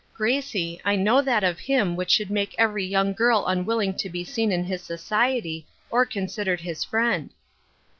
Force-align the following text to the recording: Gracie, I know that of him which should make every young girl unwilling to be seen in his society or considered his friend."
Gracie, 0.15 0.81
I 0.83 0.95
know 0.95 1.21
that 1.21 1.43
of 1.43 1.59
him 1.59 1.95
which 1.95 2.09
should 2.09 2.31
make 2.31 2.55
every 2.57 2.83
young 2.83 3.13
girl 3.13 3.45
unwilling 3.45 3.93
to 3.97 4.09
be 4.09 4.23
seen 4.23 4.51
in 4.51 4.63
his 4.63 4.81
society 4.81 5.67
or 5.91 6.07
considered 6.07 6.61
his 6.61 6.83
friend." 6.83 7.29